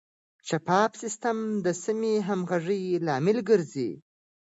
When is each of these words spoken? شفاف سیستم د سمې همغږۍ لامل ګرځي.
شفاف 0.49 0.91
سیستم 1.03 1.37
د 1.65 1.67
سمې 1.83 2.13
همغږۍ 2.27 2.83
لامل 3.05 3.37
ګرځي. 3.49 3.91